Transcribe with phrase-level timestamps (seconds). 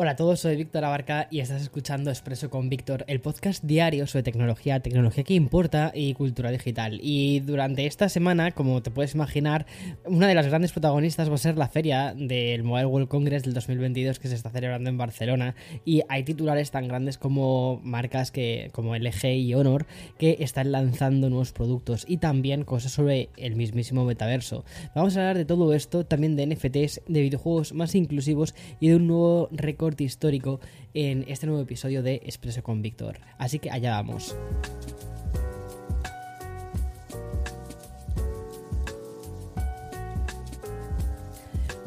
[0.00, 4.06] Hola a todos, soy Víctor Abarca y estás escuchando Expreso con Víctor, el podcast diario
[4.06, 7.00] sobre tecnología, tecnología que importa y cultura digital.
[7.02, 9.66] Y durante esta semana, como te puedes imaginar,
[10.04, 13.54] una de las grandes protagonistas va a ser la feria del Mobile World Congress del
[13.54, 15.56] 2022 que se está celebrando en Barcelona.
[15.84, 19.84] Y hay titulares tan grandes como marcas que, como LG y Honor
[20.16, 24.64] que están lanzando nuevos productos y también cosas sobre el mismísimo metaverso.
[24.94, 28.94] Vamos a hablar de todo esto, también de NFTs, de videojuegos más inclusivos y de
[28.94, 30.60] un nuevo récord histórico
[30.94, 33.20] en este nuevo episodio de Expreso con Víctor.
[33.38, 34.36] Así que allá vamos.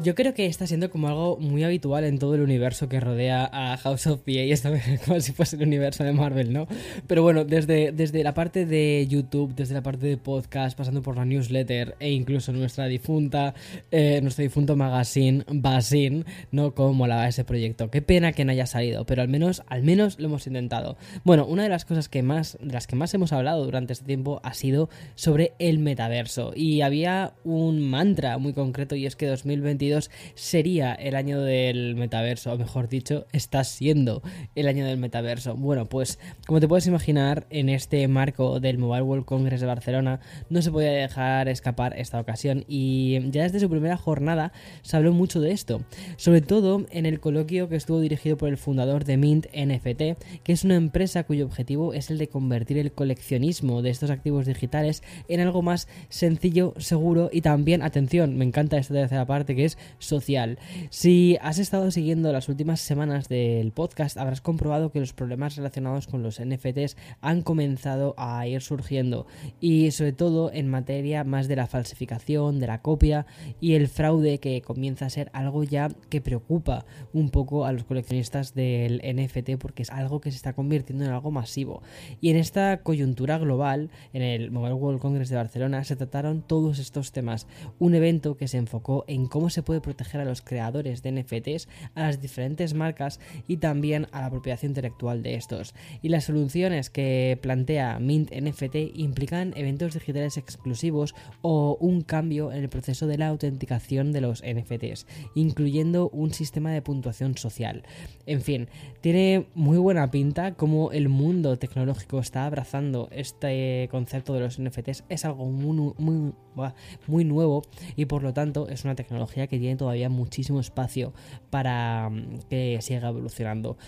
[0.02, 3.48] Yo creo que está siendo como algo muy habitual en todo el universo que rodea
[3.52, 6.66] a House of PA, esta vez como si fuese el universo de Marvel, ¿no?
[7.06, 11.16] Pero bueno, desde, desde la parte de YouTube, desde la parte de podcast, pasando por
[11.16, 13.54] la newsletter e incluso nuestra difunta,
[13.92, 16.74] eh, nuestro difunto magazine, Basin, ¿no?
[16.74, 17.88] Cómo molaba ese proyecto.
[17.88, 20.96] Qué pena que no haya salido, pero al menos, al menos lo hemos intentado.
[21.22, 24.06] Bueno, una de las cosas que más, de las que más hemos hablado durante este
[24.06, 26.52] tiempo ha sido sobre el metaverso.
[26.56, 29.91] Y había un mantra muy concreto y es que 2022
[30.34, 34.22] sería el año del metaverso, o mejor dicho, está siendo
[34.54, 35.56] el año del metaverso.
[35.56, 40.20] Bueno, pues como te puedes imaginar, en este marco del Mobile World Congress de Barcelona
[40.48, 45.12] no se podía dejar escapar esta ocasión y ya desde su primera jornada se habló
[45.12, 45.82] mucho de esto,
[46.16, 50.52] sobre todo en el coloquio que estuvo dirigido por el fundador de Mint NFT, que
[50.52, 55.02] es una empresa cuyo objetivo es el de convertir el coleccionismo de estos activos digitales
[55.28, 59.78] en algo más sencillo, seguro y también, atención, me encanta esta tercera parte que es
[59.98, 60.58] social.
[60.90, 66.06] Si has estado siguiendo las últimas semanas del podcast, habrás comprobado que los problemas relacionados
[66.06, 69.26] con los NFTs han comenzado a ir surgiendo
[69.60, 73.26] y sobre todo en materia más de la falsificación, de la copia
[73.60, 77.84] y el fraude que comienza a ser algo ya que preocupa un poco a los
[77.84, 81.82] coleccionistas del NFT porque es algo que se está convirtiendo en algo masivo.
[82.20, 86.78] Y en esta coyuntura global, en el Mobile World Congress de Barcelona, se trataron todos
[86.78, 87.46] estos temas.
[87.78, 91.12] Un evento que se enfocó en cómo se puede puede proteger a los creadores de
[91.12, 95.74] NFTs, a las diferentes marcas y también a la propiedad intelectual de estos.
[96.02, 102.58] Y las soluciones que plantea Mint NFT implican eventos digitales exclusivos o un cambio en
[102.58, 107.82] el proceso de la autenticación de los NFTs, incluyendo un sistema de puntuación social.
[108.26, 108.68] En fin,
[109.00, 115.04] tiene muy buena pinta como el mundo tecnológico está abrazando este concepto de los NFTs.
[115.08, 117.62] Es algo muy, nuevo
[117.96, 121.12] y por lo tanto es una tecnología que tiene todavía muchísimo espacio
[121.50, 123.78] para mm, que siga evolucionando.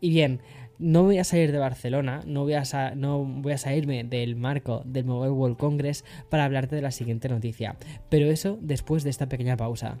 [0.00, 0.40] Y bien,
[0.78, 2.64] no voy a salir de Barcelona, no voy a,
[2.96, 7.28] no voy a salirme del marco del Mobile World Congress para hablarte de la siguiente
[7.28, 7.76] noticia,
[8.08, 10.00] pero eso después de esta pequeña pausa.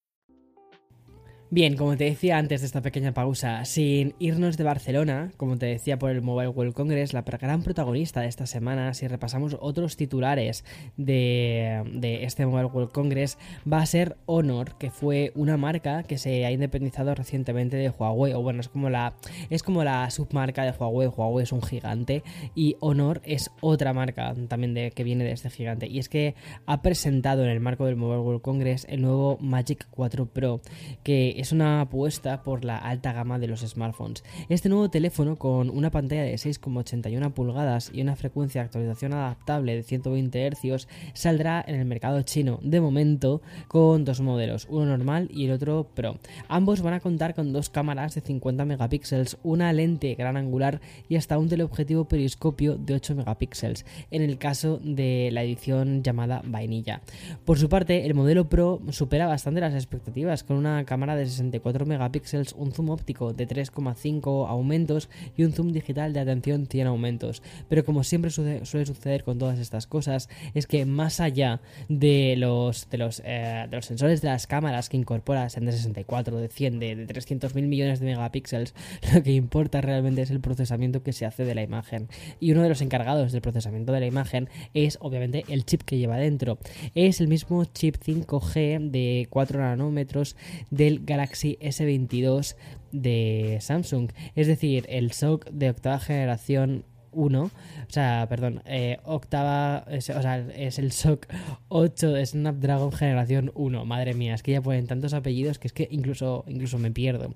[1.53, 5.65] Bien, como te decía antes de esta pequeña pausa, sin irnos de Barcelona, como te
[5.65, 9.97] decía por el Mobile World Congress, la gran protagonista de esta semana, si repasamos otros
[9.97, 10.63] titulares
[10.95, 11.83] de,
[12.21, 13.37] este Mobile World Congress,
[13.69, 18.31] va a ser Honor, que fue una marca que se ha independizado recientemente de Huawei,
[18.31, 19.15] o bueno, es como la,
[19.49, 22.23] es como la submarca de Huawei, Huawei es un gigante,
[22.55, 26.33] y Honor es otra marca también de, que viene de este gigante, y es que
[26.65, 30.61] ha presentado en el marco del Mobile World Congress el nuevo Magic 4 Pro,
[31.03, 34.23] que es una apuesta por la alta gama de los smartphones.
[34.47, 39.75] Este nuevo teléfono con una pantalla de 6,81 pulgadas y una frecuencia de actualización adaptable
[39.75, 45.29] de 120 Hz saldrá en el mercado chino de momento con dos modelos, uno normal
[45.31, 46.19] y el otro Pro.
[46.47, 50.79] Ambos van a contar con dos cámaras de 50 megapíxeles, una lente gran angular
[51.09, 56.43] y hasta un teleobjetivo periscopio de 8 megapíxeles en el caso de la edición llamada
[56.45, 57.01] vainilla.
[57.45, 61.85] Por su parte, el modelo Pro supera bastante las expectativas con una cámara de 64
[61.85, 67.41] megapíxeles, un zoom óptico de 3,5 aumentos y un zoom digital de atención 100 aumentos.
[67.69, 72.89] Pero como siempre suele suceder con todas estas cosas, es que más allá de los,
[72.89, 76.47] de los, eh, de los sensores de las cámaras que incorpora en de 64, de
[76.47, 78.75] 100, de, de 300 mil millones de megapíxeles,
[79.13, 82.07] lo que importa realmente es el procesamiento que se hace de la imagen.
[82.39, 85.97] Y uno de los encargados del procesamiento de la imagen es obviamente el chip que
[85.97, 86.57] lleva dentro.
[86.95, 90.35] Es el mismo chip 5G de 4 nanómetros
[90.69, 92.55] del Galaxy Galaxy S22
[92.91, 97.49] de Samsung, es decir, el SOC de octava generación 1, o
[97.87, 101.27] sea, perdón, eh, octava, o sea, es el SOC
[101.69, 103.85] 8 de Snapdragon generación 1.
[103.85, 107.33] Madre mía, es que ya ponen tantos apellidos que es que incluso, incluso me pierdo.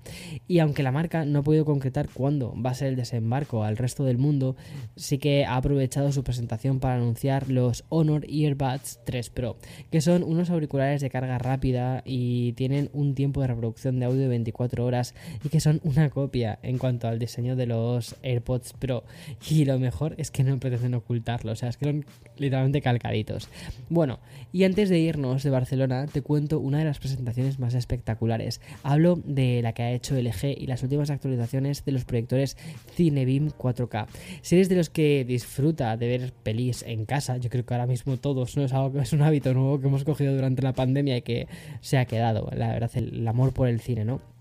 [0.48, 3.76] Y aunque la marca no ha podido concretar cuándo va a ser el desembarco al
[3.76, 4.56] resto del mundo,
[4.96, 9.56] sí que ha aprovechado su presentación para anunciar los Honor Earbuds 3 Pro,
[9.90, 14.20] que son unos auriculares de carga rápida y tienen un tiempo de reproducción de audio
[14.20, 15.14] de 24 horas
[15.44, 19.04] y que son una copia en cuanto al diseño de los AirPods Pro.
[19.48, 22.04] Y lo mejor es que no pretenden ocultarlo, o sea, es que son
[22.38, 23.48] literalmente calcaditos.
[23.88, 24.18] Bueno,
[24.52, 28.60] y antes de irnos de Barcelona, te cuento una de las presentaciones más espectaculares.
[28.82, 32.56] Hablo de la que ha hecho LG y las últimas actualizaciones de los proyectores
[32.94, 34.06] Cinebeam 4K.
[34.42, 37.86] Si eres de los que disfruta de ver pelis en casa, yo creo que ahora
[37.86, 38.64] mismo todos, ¿no?
[38.64, 41.48] Es algo que es un hábito nuevo que hemos cogido durante la pandemia y que
[41.80, 44.35] se ha quedado, la verdad, el amor por el cine, ¿no?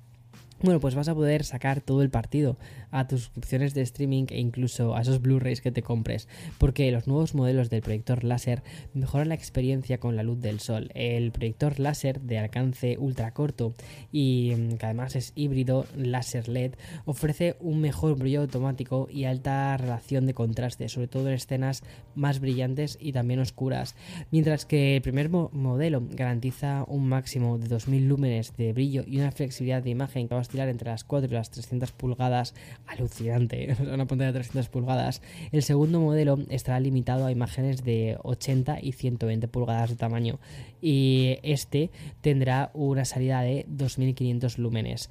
[0.61, 2.57] Bueno, pues vas a poder sacar todo el partido
[2.89, 7.07] a tus suscripciones de streaming e incluso a esos Blu-rays que te compres, porque los
[7.07, 8.63] nuevos modelos del proyector láser
[8.93, 10.91] mejoran la experiencia con la luz del sol.
[10.95, 13.73] El proyector láser de alcance ultra corto
[14.13, 19.75] y mm, que además es híbrido láser LED ofrece un mejor brillo automático y alta
[19.75, 21.83] relación de contraste, sobre todo en escenas
[22.15, 23.95] más brillantes y también oscuras,
[24.31, 29.33] mientras que el primer modelo garantiza un máximo de 2000 lúmenes de brillo y una
[29.33, 32.53] flexibilidad de imagen que entre las 4 y las 300 pulgadas
[32.87, 35.21] alucinante, una pantalla de 300 pulgadas.
[35.51, 40.39] El segundo modelo estará limitado a imágenes de 80 y 120 pulgadas de tamaño
[40.81, 41.91] y este
[42.21, 45.09] tendrá una salida de 2500 lúmenes.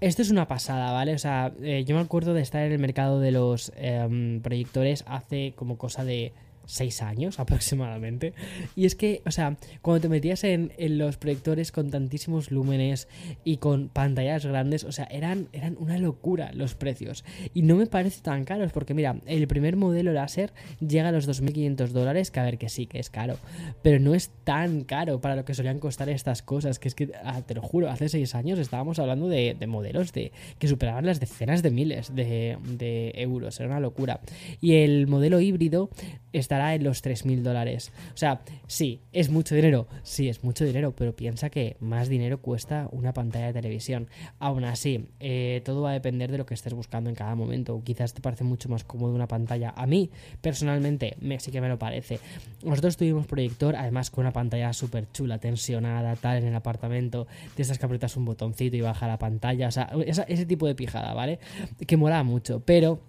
[0.00, 1.14] Esto es una pasada, ¿vale?
[1.14, 5.04] O sea, eh, yo me acuerdo de estar en el mercado de los em, proyectores
[5.06, 6.32] hace como cosa de
[6.70, 8.32] 6 años aproximadamente.
[8.76, 13.08] Y es que, o sea, cuando te metías en, los proyectores con tantísimos lúmenes
[13.44, 17.24] y con pantallas grandes, o sea, eran, eran una locura los precios.
[17.54, 21.28] Y no me parece tan caros, porque mira, el primer modelo láser llega a los
[21.28, 23.36] 2.500 dólares, que a ver que sí, que es caro,
[23.82, 27.12] pero no es tan caro para lo que solían costar estas cosas, que es que,
[27.24, 31.20] ah, te lo juro, hace 6 años estábamos hablando de, modelos de, que superaban las
[31.20, 34.20] decenas de miles de, de euros, era una locura.
[34.60, 35.90] Y el modelo híbrido
[36.32, 37.92] estará en los 3.000 dólares.
[38.14, 42.40] O sea, sí, es mucho dinero, sí, es mucho dinero, pero piensa que más dinero
[42.40, 44.08] cuesta una pantalla de televisión.
[44.38, 47.80] Aún así, eh, todo va a depender de lo que estés buscando en cada momento.
[47.84, 49.72] Quizás te parece mucho más cómodo una pantalla.
[49.76, 50.10] A mí,
[50.40, 52.20] personalmente, me, sí que me lo parece.
[52.62, 57.26] Nosotros tuvimos proyector, además con una pantalla súper chula, tensionada, tal, en el apartamento,
[57.56, 57.86] de esas que
[58.16, 59.68] un botoncito y baja la pantalla.
[59.68, 61.38] O sea, ese tipo de pijada, ¿vale?
[61.86, 63.00] Que mola mucho, pero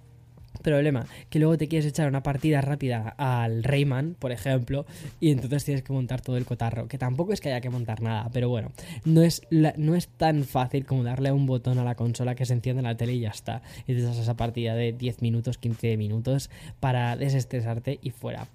[0.62, 4.86] Problema, que luego te quieres echar una partida rápida al Rayman, por ejemplo,
[5.20, 8.02] y entonces tienes que montar todo el cotarro, que tampoco es que haya que montar
[8.02, 8.72] nada, pero bueno,
[9.06, 12.54] no es, no es tan fácil como darle un botón a la consola que se
[12.54, 13.64] enciende la tele y ya está.
[13.88, 16.50] Y te das esa partida de 10 minutos, 15 minutos
[16.80, 18.48] para desestresarte y fuera.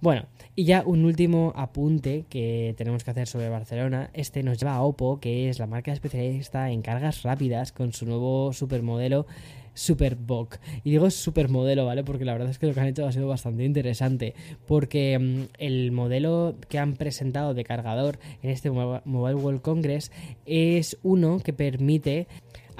[0.00, 0.26] Bueno,
[0.56, 4.82] y ya un último apunte que tenemos que hacer sobre Barcelona, este nos lleva a
[4.82, 9.26] Oppo, que es la marca especialista en cargas rápidas con su nuevo supermodelo
[9.74, 10.56] Superbook.
[10.84, 12.04] Y digo supermodelo, ¿vale?
[12.04, 14.34] Porque la verdad es que lo que han hecho ha sido bastante interesante.
[14.66, 20.10] Porque mm, el modelo que han presentado de cargador en este Mobile World Congress
[20.46, 22.26] es uno que permite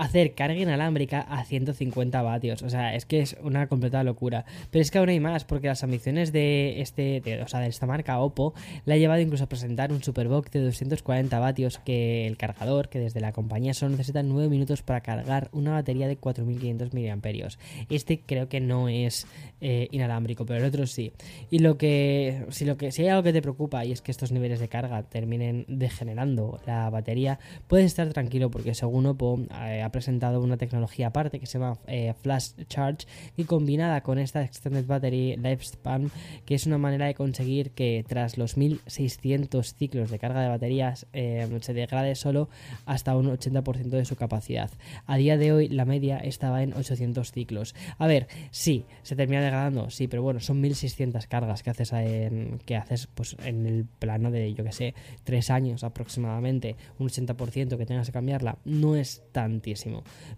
[0.00, 2.62] hacer carga inalámbrica a 150 vatios.
[2.62, 4.46] O sea, es que es una completa locura.
[4.70, 7.86] Pero es que aún hay más, porque las ambiciones de este, o sea, de esta
[7.86, 8.54] marca Oppo
[8.86, 12.98] le ha llevado incluso a presentar un Superbox de 240 vatios que el cargador, que
[12.98, 17.20] desde la compañía solo necesita 9 minutos para cargar una batería de 4500 mAh.
[17.90, 19.26] Este creo que no es
[19.60, 21.12] eh, inalámbrico, pero el otro sí.
[21.50, 24.10] Y lo que si lo que si hay algo que te preocupa y es que
[24.10, 27.38] estos niveles de carga terminen degenerando la batería,
[27.68, 32.14] puedes estar tranquilo porque según Oppo eh, presentado una tecnología aparte que se llama eh,
[32.22, 33.06] Flash Charge
[33.36, 36.10] y combinada con esta Extended Battery Lifespan,
[36.44, 41.06] que es una manera de conseguir que tras los 1600 ciclos de carga de baterías
[41.12, 42.48] eh, se degrade solo
[42.86, 44.70] hasta un 80% de su capacidad.
[45.06, 47.74] A día de hoy la media estaba en 800 ciclos.
[47.98, 51.90] A ver, sí, se termina degradando, sí, pero bueno, son 1600 cargas que haces
[52.64, 54.94] que haces pues en el plano de, yo que sé,
[55.24, 59.79] 3 años aproximadamente, un 80% que tengas que cambiarla, no es tantísimo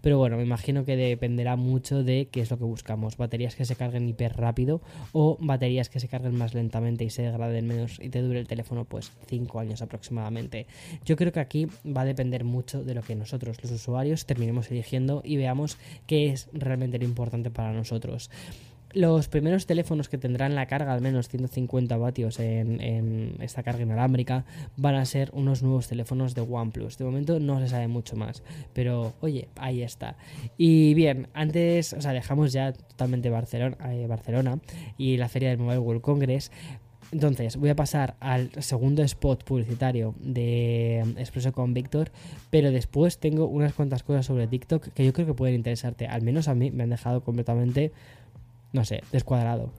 [0.01, 3.17] pero bueno, me imagino que dependerá mucho de qué es lo que buscamos.
[3.17, 4.81] Baterías que se carguen hiper rápido
[5.11, 8.47] o baterías que se carguen más lentamente y se degraden menos y te dure el
[8.47, 10.67] teléfono pues 5 años aproximadamente.
[11.05, 14.69] Yo creo que aquí va a depender mucho de lo que nosotros, los usuarios, terminemos
[14.71, 18.29] eligiendo y veamos qué es realmente lo importante para nosotros.
[18.93, 24.45] Los primeros teléfonos que tendrán la carga al menos 150 vatios en, esta carga inalámbrica
[24.77, 26.97] van a ser unos nuevos teléfonos de OnePlus.
[26.97, 30.15] De momento no se sabe mucho más, pero oye, ahí está.
[30.57, 34.59] Y bien, antes, o sea, dejamos ya totalmente Barcelona, eh, Barcelona
[34.97, 36.51] y la feria del Mobile World Congress.
[37.11, 42.11] Entonces, voy a pasar al segundo spot publicitario de Expreso con Víctor,
[42.49, 46.07] pero después tengo unas cuantas cosas sobre TikTok que yo creo que pueden interesarte.
[46.07, 47.91] Al menos a mí me han dejado completamente
[48.73, 49.71] no sé, descuadrado.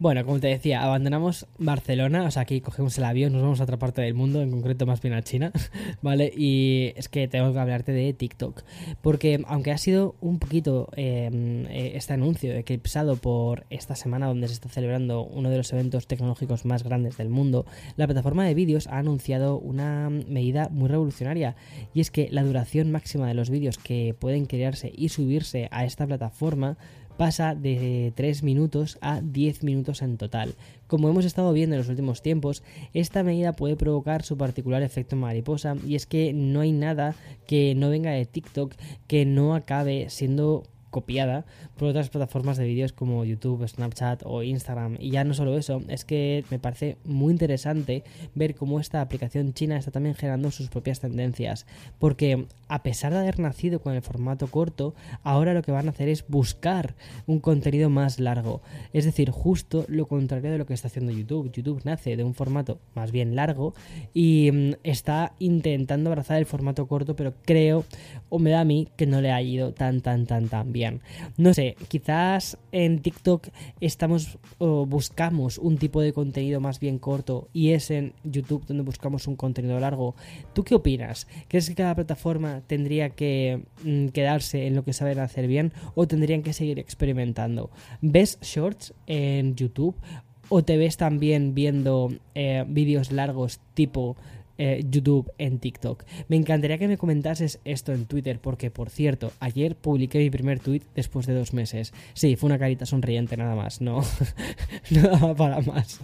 [0.00, 3.62] Bueno, como te decía, abandonamos Barcelona, o sea, aquí cogemos el avión, nos vamos a
[3.62, 5.52] otra parte del mundo, en concreto más bien a China,
[6.02, 6.32] ¿vale?
[6.36, 8.64] Y es que tengo que hablarte de TikTok,
[9.02, 14.48] porque aunque ha sido un poquito em, eh, este anuncio eclipsado por esta semana donde
[14.48, 17.64] se está celebrando uno de los eventos tecnológicos más grandes del mundo,
[17.96, 21.54] la plataforma de vídeos ha anunciado una medida muy revolucionaria,
[21.94, 25.84] y es que la duración máxima de los vídeos que pueden crearse y subirse a
[25.84, 26.78] esta plataforma
[27.16, 30.54] pasa de 3 minutos a 10 minutos en total.
[30.86, 35.16] Como hemos estado viendo en los últimos tiempos, esta medida puede provocar su particular efecto
[35.16, 37.14] mariposa y es que no hay nada
[37.46, 38.74] que no venga de TikTok
[39.06, 41.44] que no acabe siendo copiada
[41.76, 44.96] por otras plataformas de vídeos como YouTube, Snapchat o Instagram.
[45.00, 48.04] Y ya no solo eso, es que me parece muy interesante
[48.36, 51.66] ver cómo esta aplicación china está también generando sus propias tendencias.
[51.98, 55.90] Porque a pesar de haber nacido con el formato corto, ahora lo que van a
[55.90, 56.94] hacer es buscar
[57.26, 58.62] un contenido más largo.
[58.92, 61.50] Es decir, justo lo contrario de lo que está haciendo YouTube.
[61.50, 63.74] YouTube nace de un formato más bien largo
[64.12, 67.84] y mm, está intentando abrazar el formato corto, pero creo,
[68.28, 70.83] o me da a mí, que no le ha ido tan, tan, tan, tan bien.
[71.36, 73.48] No sé, quizás en TikTok
[73.80, 79.26] estamos buscamos un tipo de contenido más bien corto y es en YouTube donde buscamos
[79.26, 80.14] un contenido largo.
[80.52, 81.26] ¿Tú qué opinas?
[81.48, 86.06] ¿Crees que cada plataforma tendría que mm, quedarse en lo que saben hacer bien o
[86.06, 87.70] tendrían que seguir experimentando?
[88.00, 89.96] ¿Ves shorts en YouTube?
[90.48, 94.16] ¿O te ves también viendo eh, vídeos largos tipo
[94.58, 96.04] eh, YouTube en TikTok.
[96.28, 100.60] Me encantaría que me comentases esto en Twitter porque, por cierto, ayer publiqué mi primer
[100.60, 101.92] tweet después de dos meses.
[102.14, 104.02] Sí, fue una carita sonriente nada más, no,
[104.90, 106.00] no para más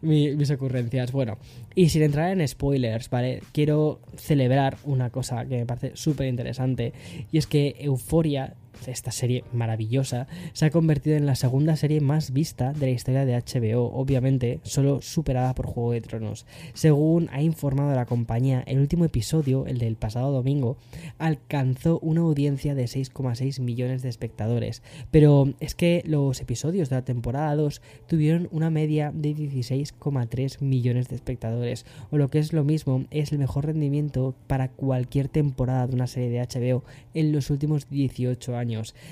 [0.00, 1.12] mis ocurrencias.
[1.12, 1.38] Bueno,
[1.74, 3.42] y sin entrar en spoilers, ¿vale?
[3.52, 6.92] Quiero celebrar una cosa que me parece súper interesante
[7.30, 8.54] y es que Euforia
[8.86, 13.24] esta serie maravillosa, se ha convertido en la segunda serie más vista de la historia
[13.24, 16.46] de HBO, obviamente solo superada por Juego de Tronos.
[16.74, 20.76] Según ha informado la compañía, el último episodio, el del pasado domingo,
[21.18, 27.04] alcanzó una audiencia de 6,6 millones de espectadores, pero es que los episodios de la
[27.04, 32.64] temporada 2 tuvieron una media de 16,3 millones de espectadores, o lo que es lo
[32.64, 36.82] mismo, es el mejor rendimiento para cualquier temporada de una serie de HBO
[37.14, 38.61] en los últimos 18 años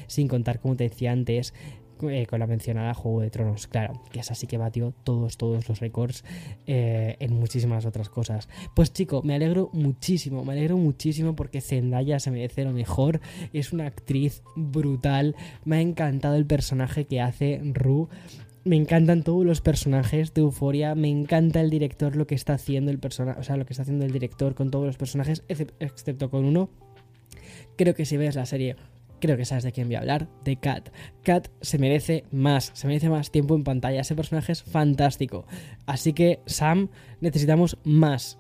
[0.07, 1.54] sin contar, como te decía antes,
[2.09, 5.69] eh, con la mencionada Juego de Tronos, claro, que es así que batió todos, todos
[5.69, 6.25] los récords
[6.66, 8.49] eh, en muchísimas otras cosas.
[8.75, 13.21] Pues chico, me alegro muchísimo, me alegro muchísimo porque Zendaya se merece lo mejor,
[13.52, 18.09] es una actriz brutal, me ha encantado el personaje que hace Ru.
[18.62, 22.90] Me encantan todos los personajes de Euforia, me encanta el director, lo que está haciendo
[22.90, 26.30] el personaje, o sea, lo que está haciendo el director con todos los personajes, excepto
[26.30, 26.69] con uno.
[27.76, 28.76] Creo que si ves la serie
[29.20, 30.90] creo que sabes de quién voy a hablar, de Kat.
[31.22, 35.46] Kat se merece más, se merece más tiempo en pantalla, ese personaje es fantástico.
[35.86, 36.88] Así que Sam,
[37.20, 38.38] necesitamos más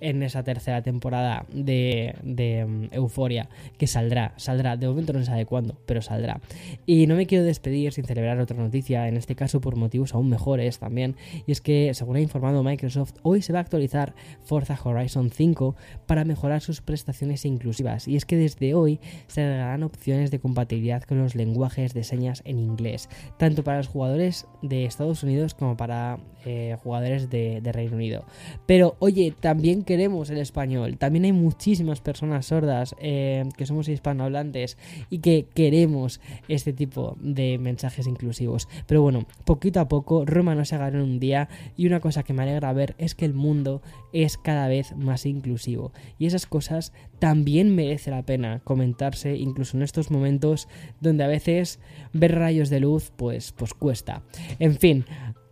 [0.00, 5.26] En esa tercera temporada de, de um, Euforia, que saldrá, saldrá, de momento no se
[5.26, 6.40] sabe cuándo, pero saldrá.
[6.86, 10.28] Y no me quiero despedir sin celebrar otra noticia, en este caso por motivos aún
[10.28, 11.16] mejores también,
[11.46, 14.14] y es que según ha informado Microsoft, hoy se va a actualizar
[14.44, 15.74] Forza Horizon 5
[16.06, 21.02] para mejorar sus prestaciones inclusivas, y es que desde hoy se agregarán opciones de compatibilidad
[21.02, 25.76] con los lenguajes de señas en inglés, tanto para los jugadores de Estados Unidos como
[25.76, 28.24] para eh, jugadores de Reino Unido.
[28.66, 30.98] Pero oye, también queremos el español.
[30.98, 34.76] También hay muchísimas personas sordas eh, que somos hispanohablantes
[35.08, 38.68] y que queremos este tipo de mensajes inclusivos.
[38.86, 42.22] Pero bueno, poquito a poco, Roma no se agarró en un día y una cosa
[42.22, 43.82] que me alegra ver es que el mundo
[44.12, 45.92] es cada vez más inclusivo.
[46.18, 50.68] Y esas cosas también merece la pena comentarse incluso en estos momentos
[51.00, 51.80] donde a veces
[52.12, 54.22] ver rayos de luz pues, pues cuesta.
[54.58, 55.04] En fin,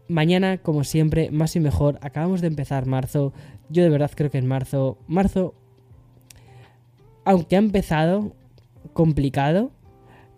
[0.08, 1.98] Mañana, como siempre, más y mejor.
[2.02, 3.32] Acabamos de empezar marzo.
[3.68, 4.98] Yo de verdad creo que en marzo.
[5.06, 5.54] Marzo.
[7.24, 8.34] Aunque ha empezado
[8.94, 9.70] complicado,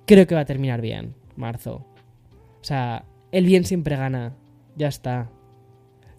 [0.06, 1.14] creo que va a terminar bien.
[1.36, 1.86] Marzo.
[2.60, 4.34] O sea, el bien siempre gana.
[4.76, 5.30] Ya está.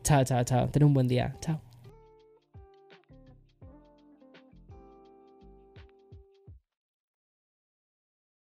[0.03, 0.69] Chao, chao, chao.
[0.69, 1.35] Ten un buen día.
[1.41, 1.70] Chao.